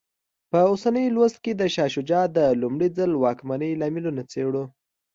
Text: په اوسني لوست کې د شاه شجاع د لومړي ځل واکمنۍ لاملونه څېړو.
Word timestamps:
په 0.51 0.59
اوسني 0.69 1.05
لوست 1.15 1.37
کې 1.43 1.51
د 1.55 1.63
شاه 1.75 1.89
شجاع 1.95 2.25
د 2.37 2.39
لومړي 2.61 2.89
ځل 2.97 3.11
واکمنۍ 3.23 3.71
لاملونه 3.81 4.21
څېړو. 4.31 4.63